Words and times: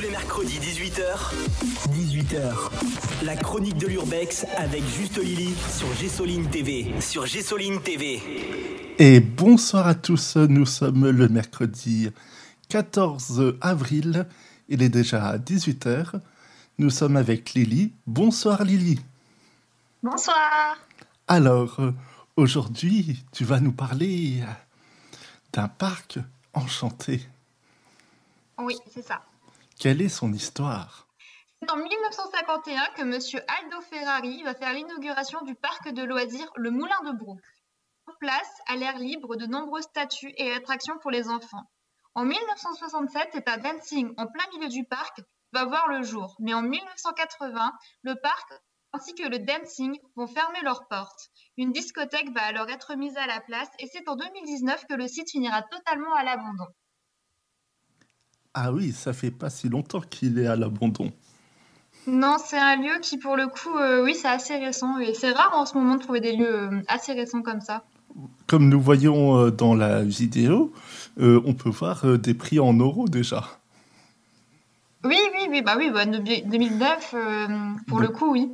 Tous 0.00 0.06
les 0.06 0.12
mercredis 0.12 0.58
18h, 0.58 1.34
18h, 1.90 3.22
la 3.22 3.36
chronique 3.36 3.76
de 3.76 3.86
l'Urbex 3.86 4.46
avec 4.56 4.82
Juste 4.86 5.18
Lily 5.18 5.54
sur 5.68 5.92
Gessoline 5.92 6.48
TV. 6.48 6.98
Sur 7.02 7.26
Gessoline 7.26 7.82
TV. 7.82 8.22
Et 8.98 9.20
bonsoir 9.20 9.86
à 9.86 9.94
tous, 9.94 10.36
nous 10.36 10.64
sommes 10.64 11.10
le 11.10 11.28
mercredi 11.28 12.08
14 12.70 13.58
avril, 13.60 14.26
il 14.70 14.82
est 14.82 14.88
déjà 14.88 15.36
18h. 15.36 16.18
Nous 16.78 16.88
sommes 16.88 17.18
avec 17.18 17.52
Lily. 17.52 17.92
Bonsoir 18.06 18.64
Lily. 18.64 18.98
Bonsoir. 20.02 20.78
Alors, 21.28 21.78
aujourd'hui, 22.36 23.22
tu 23.32 23.44
vas 23.44 23.60
nous 23.60 23.72
parler 23.72 24.42
d'un 25.52 25.68
parc 25.68 26.18
enchanté. 26.54 27.20
Oui, 28.56 28.78
c'est 28.94 29.06
ça. 29.06 29.20
Quelle 29.80 30.02
est 30.02 30.10
son 30.10 30.34
histoire? 30.34 31.08
C'est 31.62 31.70
en 31.70 31.78
1951 31.78 32.86
que 32.96 33.00
M. 33.00 33.44
Aldo 33.48 33.80
Ferrari 33.80 34.42
va 34.42 34.54
faire 34.54 34.74
l'inauguration 34.74 35.40
du 35.40 35.54
parc 35.54 35.88
de 35.88 36.02
loisirs 36.02 36.52
Le 36.56 36.70
Moulin 36.70 37.00
de 37.06 37.16
Brook. 37.16 37.40
Sur 38.06 38.18
place, 38.18 38.50
à 38.66 38.76
l'air 38.76 38.98
libre, 38.98 39.36
de 39.36 39.46
nombreuses 39.46 39.84
statues 39.84 40.34
et 40.36 40.52
attractions 40.52 40.98
pour 40.98 41.10
les 41.10 41.30
enfants. 41.30 41.64
En 42.14 42.26
1967, 42.26 43.30
c'est 43.32 43.48
à 43.48 43.56
Dancing, 43.56 44.12
en 44.18 44.26
plein 44.26 44.44
milieu 44.52 44.68
du 44.68 44.84
parc, 44.84 45.22
va 45.54 45.64
voir 45.64 45.88
le 45.88 46.02
jour. 46.02 46.36
Mais 46.40 46.52
en 46.52 46.60
1980, 46.60 47.72
le 48.02 48.16
parc 48.16 48.52
ainsi 48.92 49.14
que 49.14 49.26
le 49.26 49.38
dancing 49.38 49.98
vont 50.14 50.26
fermer 50.26 50.60
leurs 50.60 50.88
portes. 50.88 51.30
Une 51.56 51.72
discothèque 51.72 52.30
va 52.34 52.42
alors 52.42 52.68
être 52.68 52.96
mise 52.96 53.16
à 53.16 53.26
la 53.26 53.40
place 53.40 53.70
et 53.78 53.86
c'est 53.86 54.06
en 54.10 54.16
2019 54.16 54.84
que 54.88 54.94
le 54.94 55.08
site 55.08 55.30
finira 55.30 55.62
totalement 55.62 56.14
à 56.16 56.24
l'abandon. 56.24 56.66
Ah 58.54 58.72
oui, 58.72 58.92
ça 58.92 59.12
fait 59.12 59.30
pas 59.30 59.50
si 59.50 59.68
longtemps 59.68 60.00
qu'il 60.00 60.38
est 60.38 60.46
à 60.46 60.56
l'abandon. 60.56 61.12
Non, 62.06 62.36
c'est 62.44 62.58
un 62.58 62.76
lieu 62.76 62.98
qui, 63.00 63.18
pour 63.18 63.36
le 63.36 63.46
coup, 63.46 63.76
euh, 63.76 64.02
oui, 64.02 64.14
c'est 64.14 64.28
assez 64.28 64.56
récent. 64.56 64.98
Et 64.98 65.14
c'est 65.14 65.32
rare 65.32 65.52
en 65.54 65.66
ce 65.66 65.76
moment 65.76 65.96
de 65.96 66.00
trouver 66.02 66.20
des 66.20 66.34
lieux 66.34 66.54
euh, 66.72 66.82
assez 66.88 67.12
récents 67.12 67.42
comme 67.42 67.60
ça. 67.60 67.84
Comme 68.46 68.68
nous 68.68 68.80
voyons 68.80 69.36
euh, 69.38 69.50
dans 69.50 69.74
la 69.74 70.02
vidéo, 70.02 70.72
euh, 71.20 71.40
on 71.44 71.54
peut 71.54 71.68
voir 71.70 72.18
des 72.18 72.34
prix 72.34 72.58
en 72.58 72.72
euros 72.72 73.08
déjà. 73.08 73.44
Oui, 75.04 75.16
oui, 75.34 75.46
oui, 75.50 75.62
bah 75.62 75.76
oui, 75.78 75.90
bah, 75.92 76.04
de- 76.06 76.18
2009, 76.18 77.14
euh, 77.14 77.46
pour 77.86 78.00
le 78.00 78.08
coup, 78.08 78.32
oui. 78.32 78.50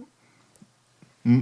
Mm. 1.24 1.40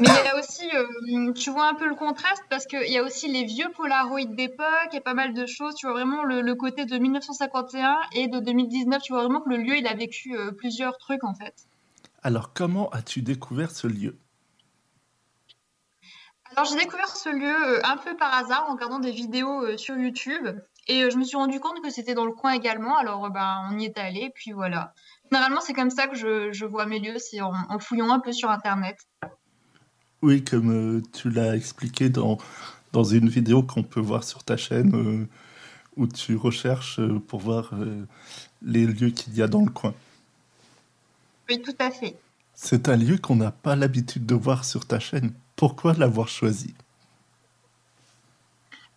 Mais 0.00 0.06
il 0.08 0.24
y 0.24 0.28
a 0.28 0.38
aussi, 0.38 0.68
euh, 0.74 1.32
tu 1.34 1.50
vois 1.50 1.68
un 1.68 1.74
peu 1.74 1.86
le 1.86 1.94
contraste 1.94 2.42
parce 2.48 2.64
qu'il 2.66 2.90
y 2.90 2.96
a 2.96 3.02
aussi 3.02 3.28
les 3.28 3.44
vieux 3.44 3.70
Polaroid 3.76 4.24
d'époque 4.24 4.94
et 4.94 5.00
pas 5.00 5.12
mal 5.12 5.34
de 5.34 5.44
choses. 5.44 5.74
Tu 5.74 5.86
vois 5.86 5.94
vraiment 5.94 6.24
le, 6.24 6.40
le 6.40 6.54
côté 6.54 6.86
de 6.86 6.96
1951 6.96 7.98
et 8.12 8.28
de 8.28 8.40
2019. 8.40 9.02
Tu 9.02 9.12
vois 9.12 9.22
vraiment 9.22 9.42
que 9.42 9.50
le 9.50 9.58
lieu, 9.58 9.76
il 9.76 9.86
a 9.86 9.94
vécu 9.94 10.34
euh, 10.36 10.52
plusieurs 10.52 10.96
trucs 10.96 11.22
en 11.22 11.34
fait. 11.34 11.54
Alors, 12.22 12.52
comment 12.54 12.88
as-tu 12.90 13.20
découvert 13.20 13.70
ce 13.70 13.86
lieu? 13.86 14.18
Alors 16.52 16.64
j'ai 16.64 16.76
découvert 16.76 17.08
ce 17.08 17.28
lieu 17.28 17.76
euh, 17.76 17.80
un 17.84 17.96
peu 17.96 18.16
par 18.16 18.34
hasard 18.34 18.66
en 18.68 18.72
regardant 18.72 18.98
des 18.98 19.12
vidéos 19.12 19.76
sur 19.76 19.96
YouTube 19.96 20.48
et 20.88 21.08
je 21.08 21.16
me 21.16 21.22
suis 21.22 21.36
rendu 21.36 21.60
compte 21.60 21.80
que 21.80 21.90
c'était 21.90 22.14
dans 22.14 22.24
le 22.24 22.32
coin 22.32 22.52
également. 22.52 22.96
Alors 22.96 23.30
ben, 23.30 23.68
on 23.70 23.78
y 23.78 23.84
est 23.84 23.98
allé, 23.98 24.32
puis 24.34 24.50
voilà. 24.50 24.92
Généralement, 25.30 25.60
c'est 25.60 25.74
comme 25.74 25.90
ça 25.90 26.08
que 26.08 26.16
je, 26.16 26.50
je 26.50 26.64
vois 26.64 26.86
mes 26.86 26.98
lieux, 26.98 27.18
c'est 27.18 27.40
en, 27.40 27.52
en 27.68 27.78
fouillant 27.78 28.10
un 28.10 28.18
peu 28.18 28.32
sur 28.32 28.50
Internet. 28.50 28.96
Oui, 30.22 30.44
comme 30.44 30.70
euh, 30.70 31.02
tu 31.12 31.30
l'as 31.30 31.56
expliqué 31.56 32.10
dans, 32.10 32.36
dans 32.92 33.04
une 33.04 33.28
vidéo 33.28 33.62
qu'on 33.62 33.82
peut 33.82 34.00
voir 34.00 34.22
sur 34.22 34.44
ta 34.44 34.56
chaîne, 34.56 34.94
euh, 34.94 35.26
où 35.96 36.06
tu 36.06 36.36
recherches 36.36 36.98
euh, 37.00 37.18
pour 37.26 37.40
voir 37.40 37.72
les 38.62 38.86
lieux 38.86 39.10
qu'il 39.10 39.34
y 39.34 39.42
a 39.42 39.48
dans 39.48 39.62
le 39.62 39.70
coin. 39.70 39.94
Oui, 41.48 41.60
tout 41.62 41.76
à 41.78 41.90
fait. 41.90 42.16
C'est 42.54 42.88
un 42.88 42.96
lieu 42.96 43.16
qu'on 43.16 43.36
n'a 43.36 43.50
pas 43.50 43.76
l'habitude 43.76 44.26
de 44.26 44.34
voir 44.34 44.64
sur 44.64 44.86
ta 44.86 45.00
chaîne. 45.00 45.32
Pourquoi 45.56 45.94
l'avoir 45.94 46.28
choisi? 46.28 46.74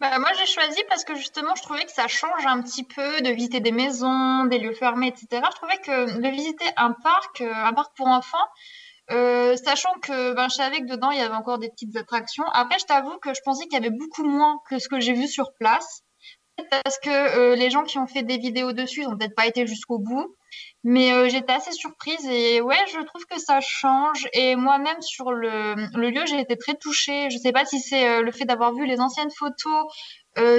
Bah, 0.01 0.19
moi, 0.19 0.29
j'ai 0.37 0.45
choisi 0.45 0.81
parce 0.89 1.05
que 1.05 1.15
justement, 1.15 1.55
je 1.55 1.61
trouvais 1.61 1.85
que 1.85 1.91
ça 1.91 2.09
change 2.09 2.45
un 2.45 2.61
petit 2.61 2.83
peu 2.83 3.21
de 3.21 3.29
visiter 3.29 3.61
des 3.61 3.71
maisons, 3.71 4.43
des 4.45 4.59
lieux 4.59 4.73
fermés, 4.73 5.07
etc. 5.07 5.41
Je 5.49 5.55
trouvais 5.55 5.77
que 5.77 6.19
de 6.19 6.27
visiter 6.27 6.65
un 6.75 6.91
parc, 6.91 7.39
un 7.39 7.71
parc 7.71 7.95
pour 7.95 8.07
enfants, 8.07 8.49
euh, 9.13 9.55
sachant 9.57 9.93
que 10.01 10.33
ben, 10.33 10.49
je 10.49 10.55
savais 10.55 10.79
que 10.81 10.87
dedans, 10.87 11.11
il 11.11 11.19
y 11.19 11.21
avait 11.21 11.35
encore 11.35 11.59
des 11.59 11.69
petites 11.69 11.95
attractions. 11.95 12.45
Après, 12.53 12.79
je 12.79 12.85
t'avoue 12.85 13.17
que 13.19 13.33
je 13.33 13.41
pensais 13.45 13.65
qu'il 13.65 13.73
y 13.73 13.77
avait 13.77 13.95
beaucoup 13.95 14.23
moins 14.23 14.59
que 14.69 14.79
ce 14.79 14.87
que 14.87 14.99
j'ai 14.99 15.13
vu 15.13 15.27
sur 15.27 15.53
place. 15.59 16.01
Parce 16.69 16.99
que 16.99 17.09
euh, 17.09 17.55
les 17.55 17.71
gens 17.71 17.83
qui 17.83 17.97
ont 17.97 18.05
fait 18.05 18.21
des 18.21 18.37
vidéos 18.37 18.73
dessus 18.73 19.01
n'ont 19.01 19.17
peut-être 19.17 19.35
pas 19.35 19.47
été 19.47 19.65
jusqu'au 19.65 19.97
bout. 19.97 20.35
Mais 20.83 21.11
euh, 21.11 21.27
j'étais 21.27 21.53
assez 21.53 21.71
surprise 21.71 22.23
et 22.27 22.61
ouais, 22.61 22.77
je 22.91 22.99
trouve 23.01 23.25
que 23.25 23.39
ça 23.39 23.59
change. 23.59 24.27
Et 24.33 24.55
moi-même, 24.55 25.01
sur 25.01 25.31
le, 25.31 25.75
le 25.95 26.09
lieu, 26.11 26.25
j'ai 26.27 26.39
été 26.39 26.55
très 26.55 26.75
touchée. 26.75 27.29
Je 27.31 27.37
sais 27.37 27.51
pas 27.51 27.65
si 27.65 27.79
c'est 27.79 28.21
le 28.21 28.31
fait 28.31 28.45
d'avoir 28.45 28.73
vu 28.73 28.85
les 28.85 28.99
anciennes 28.99 29.31
photos 29.31 29.85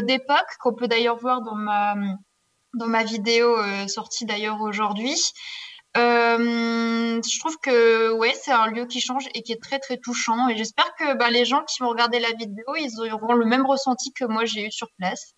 d'époque, 0.03 0.49
qu'on 0.61 0.75
peut 0.75 0.89
d'ailleurs 0.89 1.17
voir 1.17 1.43
dans 1.43 1.55
ma, 1.55 1.95
dans 2.75 2.89
ma 2.89 3.05
vidéo 3.05 3.57
sortie 3.87 4.25
d'ailleurs 4.25 4.61
aujourd'hui. 4.63 5.17
Euh, 5.97 7.21
je 7.23 7.39
trouve 7.39 7.57
que 7.59 8.13
ouais, 8.13 8.33
c'est 8.43 8.53
un 8.53 8.67
lieu 8.67 8.87
qui 8.87 9.01
change 9.01 9.27
et 9.35 9.43
qui 9.43 9.53
est 9.53 9.63
très 9.63 9.79
très 9.79 9.97
touchant. 9.97 10.49
Et 10.49 10.57
j'espère 10.57 10.93
que 10.99 11.17
bah, 11.17 11.31
les 11.31 11.45
gens 11.45 11.63
qui 11.65 11.83
vont 11.83 11.91
regarder 11.91 12.19
la 12.19 12.33
vidéo, 12.33 12.65
ils 12.77 13.13
auront 13.13 13.35
le 13.35 13.47
même 13.47 13.65
ressenti 13.65 14.13
que 14.13 14.25
moi 14.25 14.45
j'ai 14.45 14.67
eu 14.67 14.73
sur 14.73 14.89
place. 14.99 15.35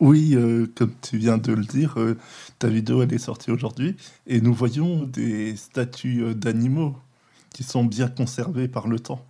Oui, 0.00 0.34
euh, 0.34 0.66
comme 0.76 0.94
tu 1.00 1.18
viens 1.18 1.38
de 1.38 1.52
le 1.52 1.64
dire, 1.64 1.98
euh, 1.98 2.16
ta 2.58 2.68
vidéo 2.68 3.02
elle 3.02 3.12
est 3.12 3.18
sortie 3.18 3.50
aujourd'hui 3.50 3.96
et 4.26 4.40
nous 4.40 4.52
voyons 4.52 5.02
des 5.04 5.56
statues 5.56 6.34
d'animaux 6.34 6.94
qui 7.52 7.62
sont 7.62 7.84
bien 7.84 8.08
conservées 8.08 8.68
par 8.68 8.86
le 8.86 8.98
temps. 8.98 9.24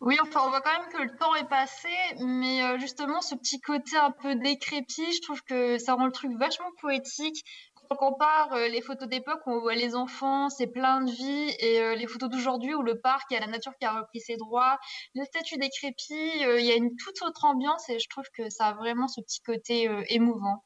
Oui, 0.00 0.16
enfin, 0.22 0.40
on 0.44 0.50
voit 0.50 0.60
quand 0.60 0.78
même 0.78 0.92
que 0.92 1.02
le 1.02 1.18
temps 1.18 1.34
est 1.34 1.48
passé, 1.48 1.88
mais 2.20 2.78
justement, 2.78 3.22
ce 3.22 3.34
petit 3.34 3.60
côté 3.60 3.96
un 3.96 4.12
peu 4.12 4.36
décrépit, 4.36 5.10
je 5.12 5.22
trouve 5.22 5.42
que 5.42 5.78
ça 5.78 5.94
rend 5.94 6.06
le 6.06 6.12
truc 6.12 6.30
vachement 6.38 6.70
poétique. 6.80 7.44
Quand 7.88 7.94
on 7.94 8.10
compare 8.10 8.52
euh, 8.52 8.68
les 8.68 8.80
photos 8.80 9.08
d'époque 9.08 9.40
où 9.46 9.50
on 9.52 9.60
voit 9.60 9.74
les 9.74 9.94
enfants, 9.94 10.48
c'est 10.48 10.66
plein 10.66 11.02
de 11.02 11.10
vie, 11.10 11.54
et 11.58 11.80
euh, 11.80 11.94
les 11.94 12.06
photos 12.06 12.30
d'aujourd'hui 12.30 12.74
où 12.74 12.82
le 12.82 12.98
parc, 12.98 13.26
il 13.30 13.34
y 13.34 13.36
a 13.36 13.40
la 13.40 13.46
nature 13.46 13.72
qui 13.78 13.86
a 13.86 13.92
repris 13.92 14.20
ses 14.20 14.36
droits, 14.36 14.78
le 15.14 15.24
statut 15.24 15.56
décrépit, 15.58 16.44
euh, 16.44 16.60
il 16.60 16.66
y 16.66 16.72
a 16.72 16.76
une 16.76 16.96
toute 16.96 17.20
autre 17.22 17.44
ambiance, 17.44 17.88
et 17.88 17.98
je 17.98 18.08
trouve 18.08 18.24
que 18.36 18.48
ça 18.50 18.66
a 18.66 18.72
vraiment 18.74 19.08
ce 19.08 19.20
petit 19.20 19.40
côté 19.40 19.88
émouvant. 20.08 20.64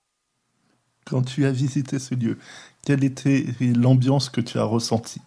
Quand 1.06 1.22
tu 1.22 1.44
as 1.46 1.50
visité 1.50 1.98
ce 1.98 2.14
lieu, 2.14 2.38
quelle 2.86 3.04
était 3.04 3.44
l'ambiance 3.60 4.30
que 4.30 4.40
tu 4.40 4.58
as 4.58 4.64
ressentie? 4.64 5.20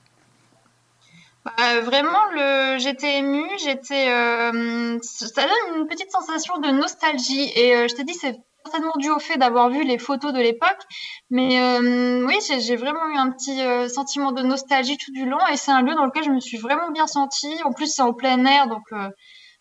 Bah, 1.43 1.81
vraiment, 1.81 2.25
le... 2.31 2.77
j'étais 2.79 3.17
émue, 3.17 3.49
j'étais, 3.61 4.09
euh, 4.09 4.97
ça 5.01 5.41
donne 5.41 5.81
une 5.81 5.87
petite 5.87 6.09
sensation 6.09 6.57
de 6.59 6.69
nostalgie. 6.69 7.51
Et 7.55 7.75
euh, 7.75 7.87
je 7.89 7.95
t'ai 7.95 8.05
dit, 8.05 8.13
c'est 8.13 8.39
certainement 8.63 8.93
dû 8.97 9.09
au 9.09 9.19
fait 9.19 9.37
d'avoir 9.37 9.69
vu 9.69 9.83
les 9.83 9.97
photos 9.97 10.33
de 10.33 10.39
l'époque. 10.39 10.79
Mais 11.29 11.61
euh, 11.61 12.25
oui, 12.25 12.35
j'ai 12.59 12.75
vraiment 12.75 13.07
eu 13.13 13.17
un 13.17 13.31
petit 13.31 13.61
euh, 13.61 13.87
sentiment 13.89 14.31
de 14.31 14.41
nostalgie 14.41 14.97
tout 14.97 15.11
du 15.11 15.25
long. 15.25 15.39
Et 15.51 15.57
c'est 15.57 15.71
un 15.71 15.81
lieu 15.81 15.93
dans 15.95 16.05
lequel 16.05 16.23
je 16.23 16.29
me 16.29 16.39
suis 16.39 16.57
vraiment 16.57 16.91
bien 16.91 17.07
sentie. 17.07 17.55
En 17.65 17.73
plus, 17.73 17.87
c'est 17.87 18.01
en 18.01 18.13
plein 18.13 18.43
air, 18.45 18.67
donc 18.67 18.83
euh, 18.93 19.09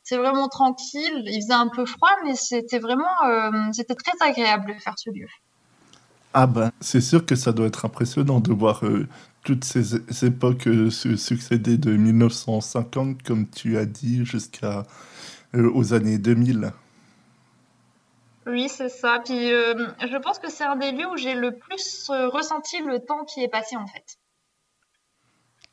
c'est 0.03 0.17
vraiment 0.17 0.49
tranquille. 0.49 1.25
Il 1.27 1.43
faisait 1.43 1.53
un 1.53 1.69
peu 1.69 1.85
froid, 1.87 2.11
mais 2.25 2.35
c'était 2.35 2.79
vraiment, 2.79 3.05
c'était 3.73 3.95
très 3.95 4.13
agréable 4.21 4.75
de 4.75 4.81
faire 4.81 4.95
ce 4.97 5.11
lieu. 5.11 5.29
Ah 6.35 6.47
ben, 6.47 6.73
c'est 6.81 7.01
sûr 7.01 7.25
que 7.25 7.37
ça 7.37 7.53
doit 7.53 7.67
être 7.67 7.85
impressionnant 7.85 8.41
de 8.41 8.53
voir 8.53 8.83
toutes 9.45 9.65
ces 9.65 10.25
époques 10.25 10.65
se 10.91 11.17
succéder 11.17 11.77
de 11.77 11.93
1950, 11.93 13.23
comme 13.23 13.49
tu 13.49 13.79
as 13.79 13.85
dit, 13.85 14.25
jusqu'à 14.25 14.83
aux 15.55 15.95
années 15.95 16.19
2000. 16.19 16.73
Oui, 18.47 18.69
c'est 18.69 18.89
ça. 18.89 19.21
Puis 19.25 19.53
euh, 19.53 19.75
je 20.01 20.17
pense 20.19 20.39
que 20.39 20.51
c'est 20.51 20.65
un 20.65 20.77
des 20.77 20.93
lieux 20.93 21.09
où 21.09 21.17
j'ai 21.17 21.35
le 21.35 21.57
plus 21.57 22.09
euh, 22.11 22.29
ressenti 22.29 22.81
le 22.81 22.99
temps 22.99 23.25
qui 23.25 23.43
est 23.43 23.49
passé 23.49 23.77
en 23.77 23.87
fait. 23.87 24.19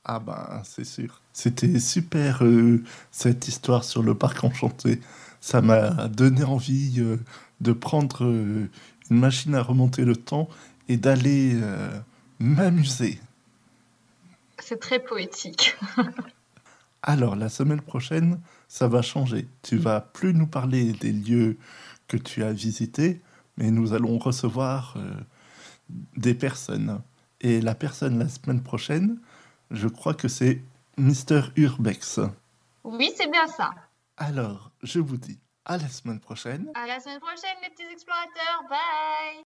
Ah 0.05 0.19
ben, 0.19 0.61
c'est 0.63 0.85
sûr. 0.85 1.21
C'était 1.33 1.79
super 1.79 2.43
euh, 2.43 2.83
cette 3.11 3.47
histoire 3.47 3.83
sur 3.83 4.03
le 4.03 4.15
parc 4.15 4.43
enchanté. 4.43 5.01
Ça 5.41 5.61
m'a 5.61 6.07
donné 6.07 6.43
envie 6.43 6.95
euh, 6.99 7.17
de 7.61 7.73
prendre 7.73 8.23
une 8.23 8.69
machine 9.09 9.55
à 9.55 9.61
remonter 9.61 10.03
le 10.03 10.15
temps 10.15 10.47
et 10.87 10.97
d'aller 10.97 11.55
m'amuser. 12.39 13.19
C'est 14.59 14.79
très 14.79 14.99
poétique. 14.99 15.77
Alors, 17.01 17.35
la 17.35 17.49
semaine 17.49 17.81
prochaine, 17.81 18.39
ça 18.67 18.87
va 18.87 19.01
changer. 19.01 19.47
Tu 19.61 19.77
vas 19.77 20.01
plus 20.01 20.33
nous 20.33 20.47
parler 20.47 20.91
des 20.93 21.11
lieux 21.11 21.57
que 22.09 22.17
tu 22.17 22.43
as 22.43 22.51
visités, 22.51 23.21
mais 23.55 23.71
nous 23.71 23.93
allons 23.93 24.17
recevoir 24.17 24.95
euh, 24.97 25.13
des 26.17 26.33
personnes. 26.33 27.01
Et 27.39 27.61
la 27.61 27.75
personne 27.75 28.19
la 28.19 28.27
semaine 28.27 28.61
prochaine, 28.61 29.17
je 29.71 29.87
crois 29.87 30.13
que 30.13 30.27
c'est 30.27 30.61
Mister 30.97 31.41
Urbex. 31.55 32.19
Oui, 32.83 33.13
c'est 33.15 33.31
bien 33.31 33.47
ça. 33.47 33.69
Alors, 34.17 34.71
je 34.83 34.99
vous 34.99 35.15
dis 35.15 35.39
à 35.63 35.77
la 35.77 35.87
semaine 35.87 36.19
prochaine. 36.19 36.69
À 36.73 36.87
la 36.87 36.99
semaine 36.99 37.19
prochaine, 37.19 37.55
les 37.61 37.69
petits 37.69 37.89
explorateurs. 37.93 38.63
Bye 38.69 39.45